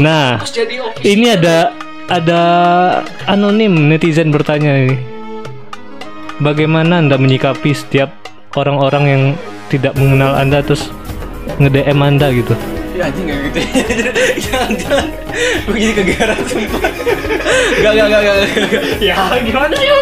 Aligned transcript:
Nah, 0.00 0.40
ini 1.04 1.36
ada 1.36 1.76
ada 2.08 2.42
anonim 3.28 3.92
netizen 3.92 4.32
bertanya 4.32 4.72
ini. 4.74 4.96
Bagaimana 6.40 7.04
Anda 7.04 7.20
menyikapi 7.20 7.76
setiap 7.76 8.08
orang-orang 8.56 9.04
yang 9.04 9.22
tidak 9.68 9.92
mengenal 9.94 10.32
Anda 10.34 10.64
terus 10.64 10.88
nge-DM 11.60 12.00
Anda 12.00 12.32
gitu? 12.32 12.56
Ya 12.90 13.06
anjing 13.06 13.28
gak 13.28 13.38
gitu 13.48 13.60
Jangan 14.44 14.72
jangan 14.74 15.06
Gue 15.62 15.76
jadi 15.78 15.94
kegaran 15.94 16.40
sumpah 16.42 16.82
Gak 17.80 17.92
gak 17.96 18.06
gak 18.10 18.20
gak. 18.20 18.36
Ya, 18.98 19.14
gimana 19.40 19.76
ya? 19.78 19.98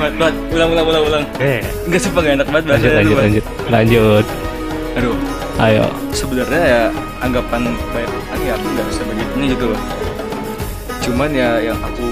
Mat 0.00 0.12
mat 0.16 0.34
Ulang 0.50 0.70
ulang 0.72 0.86
ulang 0.88 1.04
ulang 1.04 1.24
Eh, 1.36 1.60
Enggak 1.84 2.00
sumpah 2.00 2.20
gak 2.22 2.34
enak 2.40 2.48
banget 2.48 2.64
lanjut 2.70 2.90
lanjut 2.96 3.16
lanjut. 3.18 3.44
Lanjut. 3.68 4.24
Aduh 4.96 5.16
Ayo. 5.60 5.84
sebenarnya 6.10 6.62
ya 6.64 6.82
anggapan 7.22 7.70
banyak 7.94 8.10
orang 8.10 8.42
ya 8.42 8.52
aku 8.58 8.66
nggak 8.74 8.86
sebegitunya 8.90 9.46
gitu 9.54 9.66
loh. 9.70 9.80
Cuman 11.02 11.30
ya 11.30 11.62
yang 11.62 11.78
aku 11.78 12.06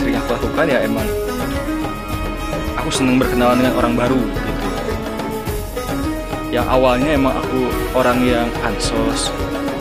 sering 0.00 0.16
aku 0.16 0.28
lakukan 0.34 0.66
ya 0.66 0.78
emang 0.82 1.06
aku 2.80 2.88
seneng 2.90 3.20
berkenalan 3.20 3.60
dengan 3.60 3.74
orang 3.76 3.94
baru 3.94 4.18
gitu. 4.18 4.68
Yang 6.52 6.66
awalnya 6.68 7.10
emang 7.16 7.34
aku 7.36 7.60
orang 7.92 8.18
yang 8.24 8.48
ansos. 8.64 9.28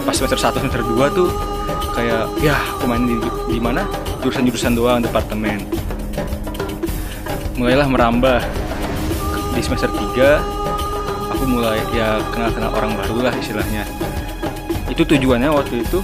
Pas 0.03 0.15
semester 0.15 0.39
1 0.39 0.61
semester 0.61 0.83
2 0.83 1.17
tuh 1.17 1.29
kayak 1.95 2.27
ya 2.43 2.55
aku 2.75 2.83
main 2.87 3.03
di, 3.07 3.15
di 3.47 3.59
mana? 3.59 3.87
Jurusan-jurusan 4.21 4.75
doang 4.75 4.99
departemen. 4.99 5.63
Mulailah 7.55 7.87
merambah 7.87 8.39
di 9.55 9.61
semester 9.61 9.91
3 9.91 10.60
aku 11.31 11.43
mulai 11.47 11.79
ya 11.95 12.19
kenal-kenal 12.35 12.71
orang 12.75 12.91
baru 12.99 13.31
lah 13.31 13.33
istilahnya. 13.39 13.87
Itu 14.91 15.07
tujuannya 15.07 15.49
waktu 15.49 15.81
itu. 15.87 16.03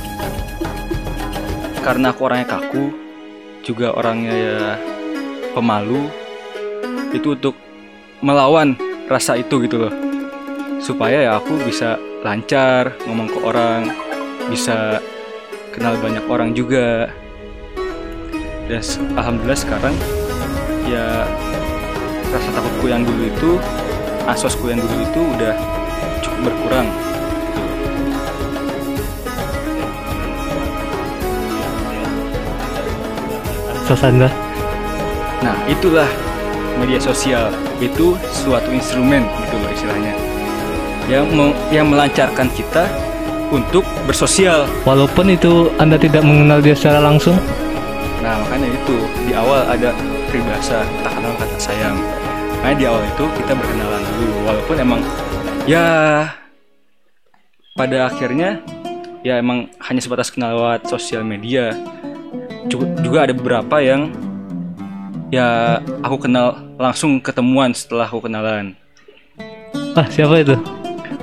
Karena 1.83 2.11
aku 2.11 2.27
orangnya 2.27 2.47
kaku 2.57 2.91
juga 3.63 3.91
orangnya 3.95 4.33
ya 4.33 4.59
pemalu 5.51 6.07
itu 7.11 7.35
untuk 7.35 7.55
melawan 8.23 8.75
rasa 9.11 9.35
itu 9.35 9.63
gitu 9.67 9.87
loh. 9.87 9.93
Supaya 10.79 11.27
ya 11.27 11.31
aku 11.39 11.59
bisa 11.63 11.99
lancar 12.23 12.95
ngomong 13.07 13.27
ke 13.27 13.39
orang 13.43 13.81
bisa 14.47 15.03
kenal 15.75 15.99
banyak 15.99 16.23
orang 16.27 16.55
juga. 16.55 17.11
Dan 18.67 18.83
alhamdulillah 19.15 19.59
sekarang 19.59 19.95
ya 20.87 21.23
rasa 22.31 22.49
takutku 22.51 22.91
yang 22.91 23.07
dulu 23.07 23.31
itu 23.31 23.51
asosku 24.27 24.67
yang 24.67 24.83
dulu 24.83 25.01
itu 25.07 25.21
udah 25.39 25.53
cukup 26.19 26.39
berkurang 26.51 26.87
gitu. 26.91 27.15
Sos 33.87 34.03
Anda. 34.03 34.27
Nah 35.39 35.55
itulah 35.71 36.09
media 36.75 36.99
sosial 36.99 37.55
itu 37.79 38.19
suatu 38.27 38.67
instrumen 38.69 39.23
gitu 39.47 39.55
loh 39.55 39.71
istilahnya 39.71 40.13
yang 41.07 41.23
me- 41.31 41.55
yang 41.71 41.87
melancarkan 41.87 42.51
kita 42.51 42.83
untuk 43.47 43.87
bersosial. 44.03 44.67
Walaupun 44.83 45.31
itu 45.31 45.71
Anda 45.79 45.95
tidak 45.95 46.27
mengenal 46.27 46.59
dia 46.59 46.75
secara 46.75 46.99
langsung. 46.99 47.39
Nah 48.19 48.43
makanya 48.43 48.75
itu 48.75 48.95
di 49.23 49.31
awal 49.31 49.63
ada 49.71 49.95
peribahasa 50.27 50.83
tak 50.99 51.15
kenal 51.15 51.31
kata 51.39 51.55
sayang. 51.55 51.95
Makanya 52.61 52.77
di 52.77 52.85
awal 52.87 53.03
itu 53.03 53.23
kita 53.41 53.53
berkenalan 53.55 54.03
dulu 54.15 54.35
walaupun 54.43 54.75
emang 54.79 55.01
ya 55.67 55.85
pada 57.77 58.09
akhirnya 58.09 58.59
ya 59.21 59.39
emang 59.39 59.69
hanya 59.83 60.01
sebatas 60.01 60.31
kenal 60.33 60.55
lewat 60.55 60.87
sosial 60.87 61.23
media. 61.23 61.75
Juga 63.03 63.27
ada 63.27 63.33
beberapa 63.35 63.79
yang 63.79 64.11
ya 65.31 65.79
aku 66.03 66.27
kenal 66.27 66.59
langsung 66.75 67.19
ketemuan 67.23 67.71
setelah 67.71 68.07
aku 68.07 68.27
kenalan. 68.27 68.75
Ah, 69.95 70.07
siapa 70.07 70.43
itu? 70.43 70.55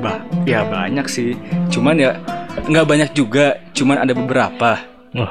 Bah, 0.01 0.19
ya 0.49 0.65
banyak 0.65 1.07
sih. 1.07 1.37
Cuman 1.69 2.01
ya 2.01 2.17
nggak 2.65 2.87
banyak 2.89 3.11
juga. 3.13 3.61
Cuman 3.77 4.01
ada 4.01 4.13
beberapa 4.17 4.95
Oh, 5.15 5.31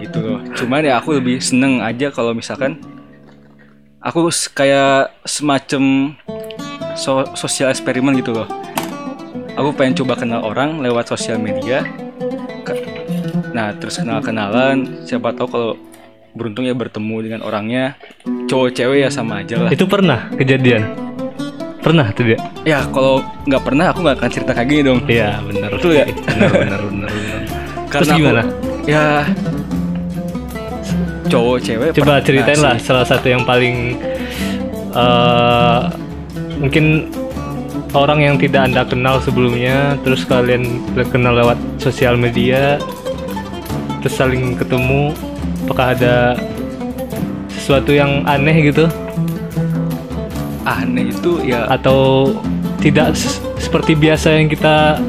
gitu 0.00 0.24
loh. 0.24 0.40
Cuman 0.56 0.80
ya 0.80 0.96
aku 0.96 1.20
lebih 1.20 1.36
seneng 1.36 1.84
aja 1.84 2.08
kalau 2.08 2.32
misalkan 2.32 2.80
aku 4.00 4.26
kayak 4.52 5.12
semacam 5.22 6.14
so- 6.96 7.28
sosial 7.36 7.68
eksperimen 7.68 8.16
gitu 8.16 8.32
loh. 8.32 8.48
Aku 9.54 9.76
pengen 9.76 9.92
coba 9.94 10.16
kenal 10.16 10.40
orang 10.40 10.80
lewat 10.80 11.12
sosial 11.12 11.36
media. 11.36 11.84
Nah, 13.50 13.76
terus 13.76 13.98
kenal-kenalan, 13.98 15.04
siapa 15.04 15.34
tahu 15.34 15.48
kalau 15.50 15.70
beruntung 16.32 16.62
ya 16.62 16.72
bertemu 16.72 17.16
dengan 17.20 17.40
orangnya 17.42 17.98
cowok 18.46 18.70
cewek 18.72 18.98
ya 19.02 19.10
sama 19.10 19.42
aja 19.42 19.66
lah. 19.66 19.70
itu 19.74 19.82
pernah 19.84 20.30
kejadian? 20.38 20.86
Pernah 21.82 22.12
tuh 22.14 22.30
dia? 22.30 22.38
Ya 22.62 22.84
kalau 22.88 23.24
nggak 23.48 23.62
pernah 23.64 23.90
aku 23.90 24.04
nggak 24.06 24.16
akan 24.20 24.30
cerita 24.30 24.52
kayak 24.54 24.68
gini 24.70 24.82
dong. 24.86 25.00
Iya, 25.10 25.42
benar. 25.42 25.68
Betul 25.74 25.92
ya? 25.98 26.04
Benar, 26.06 26.50
benar, 26.54 26.80
benar, 26.86 27.10
benar. 27.10 27.10
Terus 27.90 27.90
Karena 27.90 28.12
aku- 28.14 28.20
gimana? 28.22 28.42
Ya 28.86 29.04
cowok 31.30 31.56
cewek. 31.62 31.90
Coba 31.94 32.18
ceritain 32.20 32.58
sih. 32.58 32.66
lah 32.66 32.76
salah 32.82 33.06
satu 33.06 33.30
yang 33.30 33.46
paling 33.46 33.96
eh 34.90 35.80
mungkin 36.58 37.08
orang 37.94 38.20
yang 38.22 38.34
tidak 38.36 38.70
anda 38.70 38.82
kenal 38.84 39.22
sebelumnya, 39.22 39.96
terus 40.02 40.26
kalian 40.26 40.82
kenal 41.10 41.34
lewat 41.34 41.58
sosial 41.80 42.14
media, 42.18 42.76
terus 44.02 44.14
saling 44.14 44.54
ketemu, 44.54 45.14
apakah 45.66 45.94
ada 45.94 46.38
sesuatu 47.50 47.94
yang 47.94 48.26
aneh 48.26 48.70
gitu 48.70 48.90
aneh 50.66 51.10
itu 51.10 51.40
ya 51.42 51.66
atau 51.66 52.30
tidak 52.78 53.16
seperti 53.58 53.96
biasa 53.98 54.38
yang 54.38 54.46
kita 54.46 55.00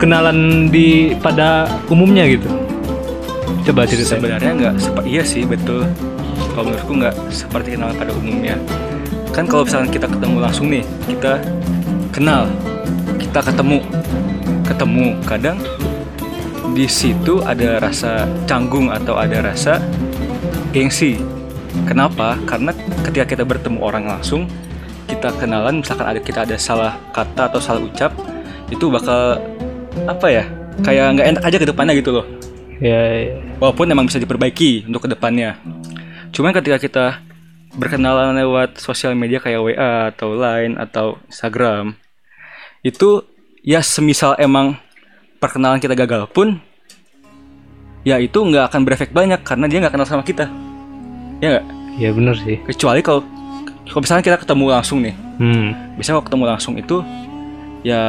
kenalan 0.00 0.68
di 0.72 1.14
pada 1.20 1.70
umumnya 1.92 2.26
gitu? 2.26 2.55
Coba 3.66 3.82
ceritain. 3.82 4.22
sebenarnya 4.22 4.52
nggak 4.54 4.74
seperti 4.78 5.08
iya 5.10 5.24
sih 5.26 5.42
betul. 5.42 5.82
Kalau 6.54 6.70
menurutku 6.70 6.92
nggak 7.02 7.14
seperti 7.34 7.74
kenalan 7.74 7.98
pada 7.98 8.14
umumnya. 8.14 8.54
Kan 9.34 9.50
kalau 9.50 9.66
misalkan 9.66 9.90
kita 9.90 10.06
ketemu 10.06 10.36
langsung 10.38 10.66
nih 10.70 10.86
kita 11.10 11.42
kenal 12.14 12.46
kita 13.18 13.42
ketemu 13.42 13.78
ketemu. 14.62 15.06
Kadang 15.26 15.58
di 16.78 16.86
situ 16.86 17.42
ada 17.42 17.82
rasa 17.82 18.30
canggung 18.46 18.94
atau 18.94 19.18
ada 19.18 19.42
rasa 19.42 19.82
gengsi. 20.70 21.18
Kenapa? 21.90 22.38
Karena 22.46 22.70
ketika 23.02 23.34
kita 23.36 23.42
bertemu 23.42 23.82
orang 23.82 24.06
langsung 24.06 24.46
kita 25.10 25.34
kenalan 25.42 25.82
misalkan 25.82 26.06
ada 26.06 26.20
kita 26.22 26.46
ada 26.46 26.54
salah 26.54 26.98
kata 27.10 27.50
atau 27.50 27.58
salah 27.58 27.82
ucap 27.82 28.14
itu 28.70 28.90
bakal 28.90 29.38
apa 30.06 30.26
ya 30.30 30.44
kayak 30.82 31.18
nggak 31.18 31.26
enak 31.34 31.42
aja 31.46 31.56
ke 31.62 31.66
depannya 31.66 31.94
gitu 31.94 32.10
loh 32.20 32.35
Ya, 32.76 33.00
ya. 33.32 33.40
walaupun 33.56 33.88
emang 33.88 34.04
bisa 34.04 34.20
diperbaiki 34.20 34.84
untuk 34.84 35.04
ke 35.04 35.08
depannya. 35.08 35.56
Cuman 36.32 36.52
ketika 36.52 36.76
kita 36.76 37.06
berkenalan 37.72 38.36
lewat 38.36 38.76
sosial 38.76 39.16
media 39.16 39.40
kayak 39.40 39.60
WA 39.60 40.12
atau 40.12 40.36
Line 40.36 40.76
atau 40.76 41.16
Instagram, 41.28 41.96
itu 42.84 43.24
ya 43.64 43.80
semisal 43.80 44.36
emang 44.36 44.76
perkenalan 45.40 45.80
kita 45.80 45.96
gagal 45.96 46.28
pun, 46.32 46.60
ya 48.04 48.20
itu 48.20 48.36
nggak 48.36 48.68
akan 48.72 48.80
berefek 48.84 49.10
banyak 49.12 49.40
karena 49.40 49.64
dia 49.68 49.78
nggak 49.80 49.94
kenal 49.96 50.08
sama 50.08 50.24
kita. 50.24 50.48
Ya 51.40 51.56
nggak? 51.56 51.66
ya 51.96 52.12
bener 52.12 52.36
sih. 52.36 52.60
Kecuali 52.60 53.00
kalau 53.00 53.24
kalau 53.88 54.00
misalnya 54.04 54.24
kita 54.24 54.38
ketemu 54.44 54.64
langsung 54.68 55.00
nih, 55.00 55.16
Hmm. 55.36 55.96
biasanya 55.96 56.20
kalau 56.20 56.26
ketemu 56.28 56.44
langsung 56.48 56.74
itu 56.76 56.96
ya 57.84 58.02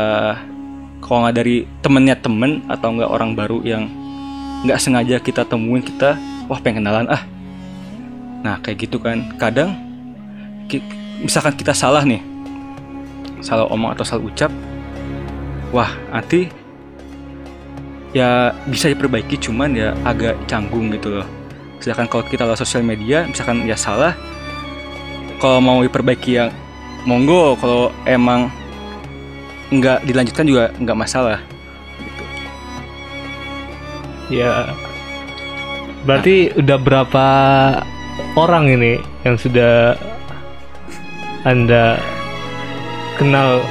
kalau 1.00 1.24
nggak 1.24 1.36
dari 1.36 1.64
temennya 1.80 2.16
temen 2.20 2.64
atau 2.68 2.88
nggak 2.96 3.12
orang 3.12 3.32
baru 3.36 3.60
yang 3.64 3.88
nggak 4.66 4.80
sengaja 4.82 5.18
kita 5.22 5.46
temuin 5.46 5.84
kita 5.86 6.18
wah 6.50 6.58
pengen 6.58 6.82
kenalan 6.86 7.10
ah. 7.12 7.22
Nah 8.42 8.58
kayak 8.64 8.88
gitu 8.88 8.98
kan. 8.98 9.34
Kadang 9.38 9.76
misalkan 11.22 11.58
kita 11.58 11.74
salah 11.74 12.06
nih 12.06 12.22
salah 13.42 13.66
omong 13.70 13.94
atau 13.94 14.06
salah 14.06 14.26
ucap 14.26 14.50
wah 15.74 15.90
nanti 16.14 16.50
ya 18.14 18.54
bisa 18.66 18.90
diperbaiki 18.90 19.38
cuman 19.38 19.74
ya 19.74 19.94
agak 20.06 20.38
canggung 20.50 20.90
gitu 20.94 21.22
loh. 21.22 21.28
Sedangkan 21.78 22.10
kalau 22.10 22.24
kita 22.26 22.46
lewat 22.46 22.62
sosial 22.62 22.82
media 22.82 23.26
misalkan 23.30 23.66
ya 23.66 23.78
salah 23.78 24.18
kalau 25.38 25.62
mau 25.62 25.80
diperbaiki 25.86 26.32
yang 26.34 26.50
monggo. 27.06 27.54
Kalau 27.62 27.94
emang 28.10 28.50
nggak 29.70 30.08
dilanjutkan 30.08 30.46
juga 30.48 30.64
nggak 30.82 30.98
masalah. 30.98 31.40
Ya. 34.30 34.72
Berarti 36.04 36.52
udah 36.54 36.78
berapa 36.78 37.28
orang 38.34 38.70
ini 38.70 38.94
yang 39.22 39.36
sudah 39.36 39.96
Anda 41.42 42.00
kenal 43.16 43.64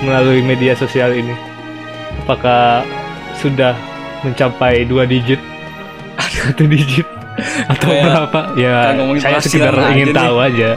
melalui 0.00 0.40
media 0.40 0.74
sosial 0.74 1.12
ini? 1.12 1.34
apakah 2.18 2.82
sudah 3.36 3.78
mencapai 4.20 4.82
dua 4.82 5.06
digit 5.06 5.38
satu 6.34 6.66
digit 6.66 7.06
atau 7.64 7.88
Kayak- 7.88 8.04
berapa 8.04 8.40
ya 8.58 8.76
saya 9.16 9.38
sekedar 9.38 9.72
aja 9.72 9.94
ingin 9.94 10.06
nih. 10.08 10.16
tahu 10.18 10.36
aja 10.36 10.70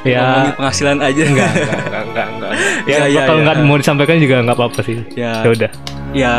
ya 0.00 0.20
Ngomongin 0.22 0.54
penghasilan 0.56 0.98
aja 1.02 1.22
enggak 1.22 1.50
enggak 1.50 1.80
enggak 1.90 2.02
enggak, 2.06 2.26
enggak. 2.30 2.50
ya, 2.86 2.96
Ya, 2.96 3.06
ya, 3.10 3.20
kalau 3.26 3.36
ya. 3.36 3.44
nggak 3.44 3.56
mau 3.60 3.76
disampaikan 3.76 4.16
juga 4.16 4.36
nggak 4.40 4.56
apa-apa 4.56 4.80
sih 4.80 4.96
ya 5.12 5.32
ya 5.36 5.48
udah 5.50 5.70
ya 6.14 6.34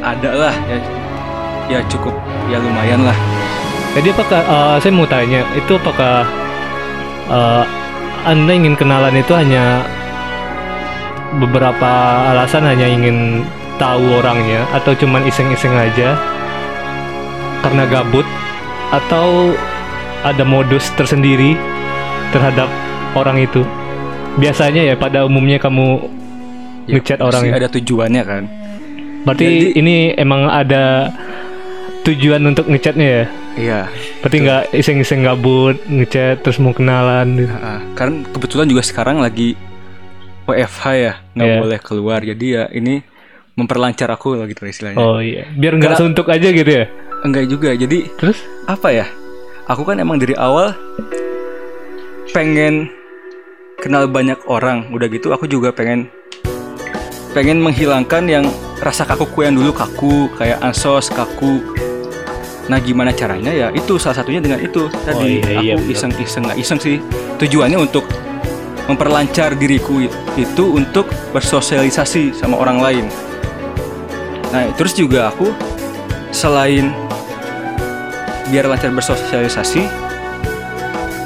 ada 0.00 0.30
lah 0.32 0.54
ya 0.66 0.78
ya 1.70 1.80
cukup. 1.86 2.12
Ya 2.50 2.58
lumayan 2.58 3.06
lah. 3.06 3.14
Jadi 3.94 4.10
apakah 4.10 4.40
eh, 4.42 4.76
saya 4.82 4.92
mau 4.92 5.06
tanya 5.06 5.46
itu 5.54 5.72
apakah 5.78 6.26
eh, 7.30 7.64
anda 8.26 8.52
ingin 8.52 8.74
kenalan 8.76 9.14
itu 9.16 9.32
hanya 9.32 9.86
beberapa 11.38 11.90
alasan 12.34 12.66
hanya 12.66 12.90
ingin 12.90 13.46
tahu 13.78 14.18
orangnya 14.18 14.66
atau 14.74 14.92
cuman 14.98 15.22
iseng-iseng 15.24 15.72
aja? 15.72 16.18
Karena 17.62 17.86
gabut? 17.86 18.26
Atau 18.90 19.54
ada 20.26 20.42
modus 20.42 20.90
tersendiri 20.98 21.54
terhadap 22.34 22.66
orang 23.14 23.38
itu? 23.38 23.62
Biasanya 24.38 24.82
ya 24.82 24.94
pada 24.98 25.26
umumnya 25.26 25.58
kamu 25.62 26.02
ya, 26.90 26.98
ngechat 26.98 27.22
orang 27.22 27.46
ya? 27.46 27.52
ada 27.58 27.68
tujuannya 27.70 28.22
kan. 28.26 28.42
Berarti 29.26 29.46
Jadi- 29.46 29.72
ini 29.78 29.96
emang 30.16 30.48
ada 30.48 31.12
tujuan 32.00 32.40
untuk 32.42 32.66
ngechatnya 32.66 33.06
ya? 33.06 33.24
Iya. 33.54 33.80
Berarti 34.20 34.36
nggak 34.40 34.62
iseng-iseng 34.72 35.20
gabut 35.20 35.76
ngechat 35.84 36.40
terus 36.40 36.56
mau 36.56 36.72
kenalan 36.72 37.36
gitu. 37.36 37.52
Ah, 37.52 37.82
karena 37.92 38.24
kebetulan 38.30 38.66
juga 38.66 38.82
sekarang 38.82 39.20
lagi 39.20 39.52
WFH 40.48 40.84
ya 40.96 41.12
nggak 41.36 41.48
Iya. 41.48 41.58
boleh 41.60 41.78
keluar. 41.78 42.20
Jadi 42.22 42.46
ya 42.50 42.64
ini 42.72 43.04
memperlancar 43.52 44.08
aku 44.08 44.40
lah 44.40 44.48
gitu 44.48 44.64
istilahnya. 44.64 44.96
Oh 44.96 45.20
iya. 45.20 45.44
Biar 45.52 45.76
nggak 45.76 46.00
suntuk 46.00 46.28
aja 46.28 46.48
gitu 46.48 46.70
ya? 46.70 46.86
Enggak 47.20 47.44
juga. 47.46 47.76
Jadi 47.76 48.08
terus? 48.16 48.40
apa 48.64 48.88
ya? 48.90 49.06
Aku 49.68 49.84
kan 49.84 50.00
emang 50.00 50.16
dari 50.16 50.32
awal 50.34 50.72
pengen 52.30 52.88
kenal 53.78 54.08
banyak 54.08 54.40
orang. 54.48 54.88
Udah 54.88 55.06
gitu 55.06 55.30
aku 55.30 55.44
juga 55.44 55.68
pengen 55.70 56.08
pengen 57.30 57.62
menghilangkan 57.62 58.26
yang 58.26 58.44
rasa 58.80 59.04
kakuku 59.04 59.46
yang 59.46 59.54
dulu 59.54 59.70
kaku 59.70 60.26
kayak 60.34 60.58
ansos 60.64 61.12
kaku 61.12 61.62
nah 62.70 62.78
gimana 62.78 63.10
caranya? 63.10 63.50
Ya 63.50 63.66
itu 63.74 63.98
salah 63.98 64.22
satunya 64.22 64.38
dengan 64.38 64.62
itu. 64.62 64.86
Tadi 65.02 65.42
iya, 65.42 65.58
iya, 65.58 65.74
aku 65.74 65.90
benar. 65.90 65.94
iseng 65.98 66.12
iseng 66.22 66.42
nggak 66.46 66.58
iseng 66.62 66.78
sih. 66.78 66.96
Tujuannya 67.42 67.78
untuk 67.82 68.06
memperlancar 68.86 69.58
diriku 69.58 70.06
it- 70.06 70.14
itu 70.38 70.78
untuk 70.78 71.10
bersosialisasi 71.34 72.38
sama 72.38 72.54
orang 72.54 72.78
lain. 72.78 73.04
Nah 74.54 74.70
terus 74.78 74.94
juga 74.94 75.34
aku 75.34 75.50
selain 76.30 76.94
biar 78.50 78.66
lancar 78.70 78.90
bersosialisasi 78.94 79.82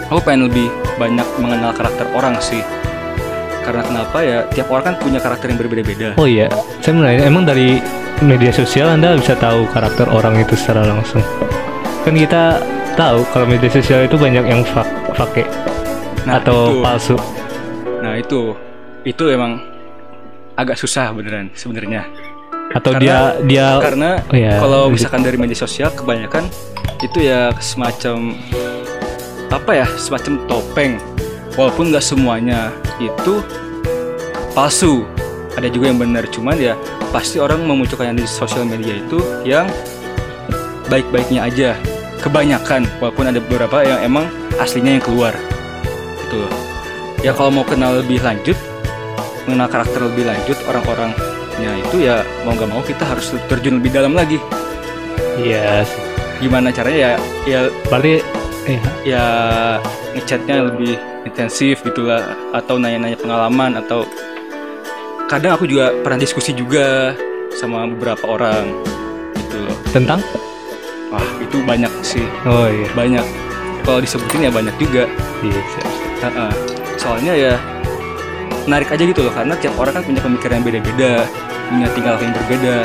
aku 0.08 0.20
pengen 0.24 0.48
lebih 0.48 0.68
banyak 0.96 1.28
mengenal 1.36 1.76
karakter 1.76 2.08
orang 2.16 2.40
sih. 2.40 2.64
Karena 3.64 3.80
kenapa 3.80 4.20
ya? 4.20 4.44
Tiap 4.52 4.68
orang 4.68 4.84
kan 4.92 4.94
punya 5.00 5.20
karakter 5.20 5.48
yang 5.48 5.56
berbeda-beda. 5.60 6.08
Oh 6.20 6.28
iya. 6.28 6.52
Saya 6.84 7.00
nanya 7.00 7.24
emang 7.24 7.48
dari 7.48 7.80
media 8.24 8.50
sosial 8.50 8.88
anda 8.90 9.14
bisa 9.14 9.36
tahu 9.36 9.68
karakter 9.70 10.08
orang 10.08 10.40
itu 10.40 10.56
secara 10.56 10.84
langsung. 10.84 11.20
Kan 12.02 12.14
kita 12.14 12.60
tahu 12.94 13.24
kalau 13.30 13.46
media 13.46 13.68
sosial 13.68 14.04
itu 14.04 14.16
banyak 14.16 14.44
yang 14.44 14.62
fa 14.64 14.82
fake 15.14 15.46
Nah, 16.24 16.40
atau 16.40 16.72
itu. 16.72 16.80
palsu. 16.80 17.16
Nah 18.00 18.16
itu. 18.16 18.56
Itu 19.04 19.28
emang 19.28 19.60
agak 20.54 20.74
susah 20.74 21.12
beneran 21.12 21.52
sebenarnya. 21.52 22.08
Atau 22.72 22.96
Karena- 22.96 23.36
dia 23.36 23.44
dia 23.44 23.68
karena 23.78 24.10
oh 24.24 24.34
iya, 24.34 24.56
kalau 24.56 24.88
misalkan 24.88 25.20
dari 25.20 25.36
media 25.36 25.54
sosial 25.54 25.92
kebanyakan 25.92 26.48
itu 26.98 27.20
ya 27.20 27.52
semacam 27.60 28.32
apa 29.48 29.70
ya 29.74 29.86
semacam 29.94 30.40
topeng. 30.48 30.96
Walaupun 31.54 31.92
nggak 31.92 32.02
semuanya 32.02 32.72
itu 32.96 33.44
palsu 34.52 35.04
ada 35.54 35.68
juga 35.70 35.90
yang 35.90 35.98
benar 36.02 36.26
cuman 36.30 36.58
ya 36.58 36.74
pasti 37.14 37.38
orang 37.38 37.62
memunculkan 37.62 38.14
yang 38.14 38.18
di 38.18 38.26
sosial 38.26 38.66
media 38.66 38.98
itu 38.98 39.18
yang 39.46 39.66
baik-baiknya 40.90 41.46
aja. 41.46 41.70
Kebanyakan 42.20 42.88
walaupun 43.04 43.28
ada 43.28 43.36
beberapa 43.36 43.84
yang 43.84 44.00
emang 44.00 44.24
aslinya 44.56 44.96
yang 44.96 45.04
keluar. 45.04 45.36
Gitu. 46.24 46.40
Loh 46.40 46.74
ya 47.24 47.32
kalau 47.32 47.48
mau 47.48 47.64
kenal 47.64 48.04
lebih 48.04 48.20
lanjut 48.20 48.54
mengenal 49.48 49.72
karakter 49.72 50.00
lebih 50.04 50.28
lanjut 50.28 50.60
orang-orangnya 50.68 51.70
itu 51.80 51.96
ya 52.04 52.20
mau 52.44 52.52
nggak 52.52 52.68
mau 52.68 52.84
kita 52.84 53.00
harus 53.08 53.32
terjun 53.48 53.80
lebih 53.80 53.96
dalam 53.96 54.12
lagi. 54.12 54.36
Iya 55.40 55.88
gimana 56.38 56.68
caranya 56.68 56.98
ya 57.00 57.12
ya 57.48 57.60
berarti 57.88 58.20
iya 58.68 58.82
ya 59.08 59.24
ngechatnya 60.12 60.68
lebih 60.68 61.00
intensif 61.24 61.80
gitulah 61.80 62.20
atau 62.52 62.76
nanya-nanya 62.76 63.16
pengalaman 63.16 63.80
atau 63.80 64.04
kadang 65.28 65.56
aku 65.56 65.64
juga 65.64 65.92
pernah 66.04 66.18
diskusi 66.20 66.52
juga 66.52 67.16
sama 67.56 67.88
beberapa 67.88 68.24
orang 68.28 68.74
gitu 69.38 69.56
loh. 69.64 69.76
Tentang? 69.90 70.20
Wah 71.08 71.26
itu 71.40 71.62
banyak 71.64 71.92
sih. 72.04 72.24
Oh 72.44 72.68
iya. 72.68 72.88
Banyak. 72.92 73.24
Kalau 73.84 74.00
disebutin 74.00 74.48
ya 74.48 74.52
banyak 74.52 74.74
juga. 74.76 75.08
Iya 75.44 75.60
siap. 75.74 75.88
Ha-ha. 76.24 76.48
soalnya 76.94 77.36
ya 77.36 77.52
menarik 78.64 78.88
aja 78.88 79.04
gitu 79.04 79.28
loh 79.28 79.34
karena 79.34 79.52
tiap 79.60 79.76
orang 79.76 79.92
kan 80.00 80.04
punya 80.08 80.24
pemikiran 80.24 80.56
yang 80.56 80.64
beda-beda 80.64 81.12
punya 81.68 81.86
tingkah 81.92 82.16
laku 82.16 82.24
yang 82.24 82.36
berbeda. 82.38 82.76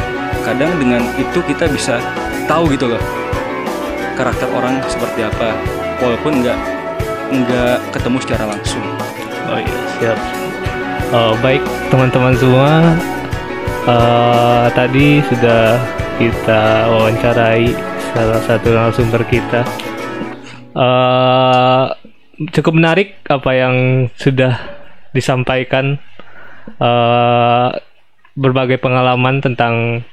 Kadang 0.44 0.72
dengan 0.76 1.02
itu 1.16 1.40
kita 1.46 1.66
bisa 1.72 2.04
tahu 2.52 2.68
gitu 2.76 2.92
loh 2.92 3.02
karakter 4.20 4.52
orang 4.52 4.84
seperti 4.92 5.24
apa. 5.24 5.56
Walaupun 6.04 6.44
nggak 6.44 6.60
nggak 7.32 7.78
ketemu 7.96 8.18
secara 8.20 8.44
langsung. 8.52 8.84
Oh 9.48 9.60
iya, 9.60 9.78
siap. 10.00 10.39
Oh, 11.10 11.34
baik 11.42 11.66
teman-teman 11.90 12.38
semua. 12.38 12.94
eh, 13.90 14.66
tadi 14.78 15.18
sudah 15.26 15.82
kita 16.22 16.86
wawancarai 16.86 17.74
salah 18.14 18.38
satu 18.46 18.70
narasumber 18.70 19.26
kita. 19.26 19.66
eh 20.78 21.86
cukup 22.54 22.74
menarik 22.78 23.18
apa 23.26 23.52
yang 23.58 24.06
sudah 24.22 24.54
disampaikan. 25.10 25.98
eh 26.78 27.70
berbagai 28.38 28.78
pengalaman 28.78 29.42
tentang 29.42 30.06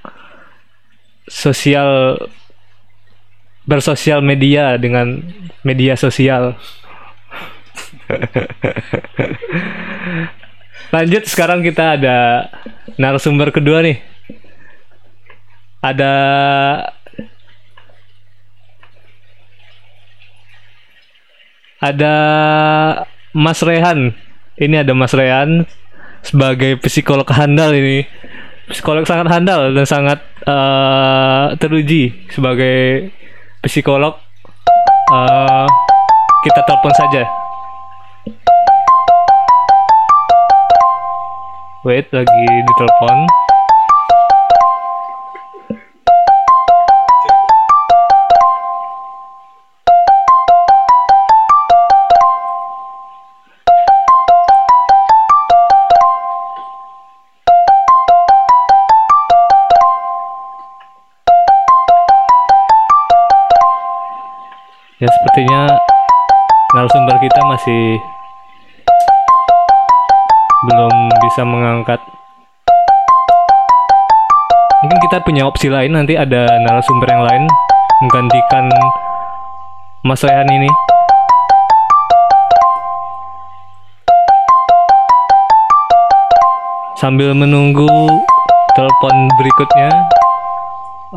sosial 1.29 2.17
bersosial 3.69 4.25
media 4.25 4.81
dengan 4.81 5.21
media 5.61 5.93
sosial. 5.93 6.57
Lanjut 10.95 11.26
sekarang 11.26 11.66
kita 11.66 11.99
ada 11.99 12.47
narasumber 12.95 13.50
kedua 13.50 13.83
nih. 13.83 13.99
Ada 15.83 16.14
ada 21.83 22.14
Mas 23.35 23.61
Rehan. 23.66 24.14
Ini 24.57 24.87
ada 24.87 24.93
Mas 24.95 25.12
Rehan 25.12 25.66
sebagai 26.23 26.78
psikolog 26.83 27.26
handal 27.35 27.75
ini. 27.75 28.07
Psikolog 28.66 29.07
sangat 29.07 29.31
handal 29.31 29.75
dan 29.75 29.87
sangat 29.87 30.23
eh, 30.47 31.47
teruji 31.59 32.31
sebagai 32.31 33.11
psikolog. 33.62 34.19
Eh, 35.11 35.66
kita 36.47 36.61
telepon 36.62 36.95
saja. 36.95 37.46
Wait, 41.87 42.11
lagi 42.11 42.26
ditelepon. 42.66 43.19
Ya 64.99 65.07
sepertinya 65.07 65.71
narasumber 66.75 67.14
kita 67.23 67.40
masih 67.47 68.02
belum 70.65 70.95
bisa 71.21 71.43
mengangkat. 71.45 72.01
Mungkin 74.81 74.99
kita 75.05 75.21
punya 75.21 75.45
opsi 75.45 75.69
lain 75.69 75.93
nanti 75.93 76.17
ada 76.17 76.49
narasumber 76.65 77.09
yang 77.13 77.25
lain 77.29 77.45
menggantikan 78.05 78.65
Mas 80.01 80.25
Rehan 80.25 80.49
ini. 80.49 80.71
Sambil 86.97 87.37
menunggu 87.37 87.89
telepon 88.73 89.29
berikutnya 89.37 89.91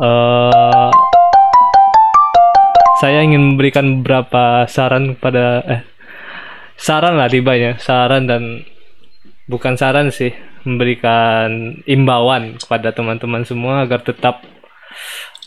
eh 0.00 0.90
saya 3.00 3.24
ingin 3.24 3.56
memberikan 3.56 4.04
beberapa 4.04 4.68
saran 4.68 5.16
kepada 5.16 5.64
eh 5.64 5.82
saran 6.76 7.16
lah 7.16 7.32
tibanya 7.32 7.80
saran 7.80 8.28
dan 8.28 8.64
bukan 9.50 9.74
saran 9.74 10.14
sih 10.14 10.30
memberikan 10.62 11.82
imbauan 11.82 12.54
kepada 12.62 12.94
teman-teman 12.94 13.42
semua 13.42 13.82
agar 13.82 14.06
tetap 14.06 14.46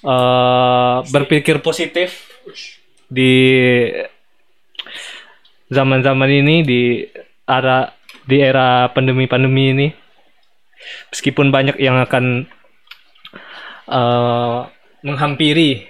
eh, 0.03 0.97
berpikir 1.07 1.63
positif 1.63 2.27
di 3.07 3.31
zaman-zaman 5.71 6.27
ini 6.27 6.55
di 6.67 6.81
era 7.47 7.87
di 8.27 8.37
era 8.43 8.91
pandemi-pandemi 8.91 9.63
ini. 9.71 9.87
Meskipun 11.15 11.47
banyak 11.47 11.79
yang 11.79 12.03
akan 12.03 12.43
eh, 13.87 14.59
menghampiri 15.07 15.87